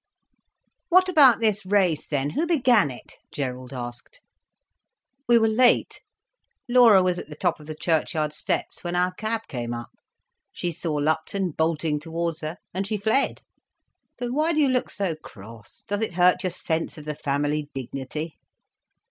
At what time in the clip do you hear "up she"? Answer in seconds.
9.75-10.71